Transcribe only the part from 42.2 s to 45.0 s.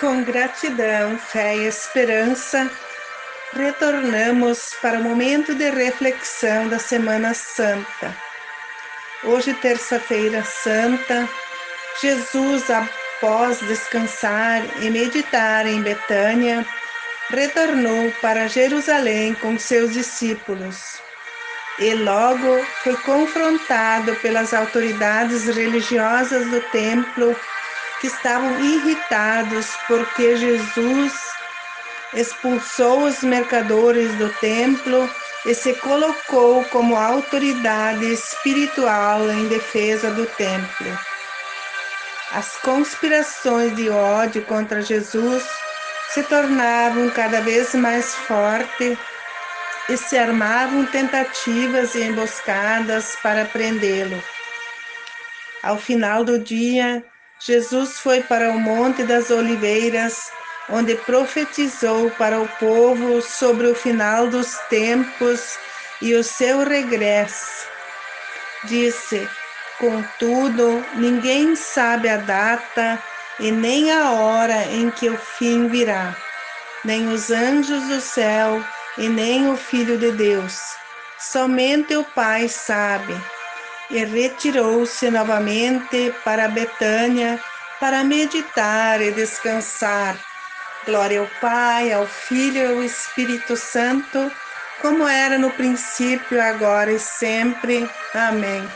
As conspirações de ódio contra